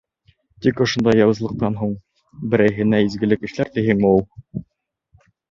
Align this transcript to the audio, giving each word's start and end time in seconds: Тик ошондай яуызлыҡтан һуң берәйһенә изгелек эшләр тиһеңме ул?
Тик 0.65 0.79
ошондай 0.85 1.19
яуызлыҡтан 1.19 1.77
һуң 1.81 1.93
берәйһенә 2.55 3.03
изгелек 3.09 3.47
эшләр 3.51 3.71
тиһеңме 3.77 4.13
ул? 4.17 4.27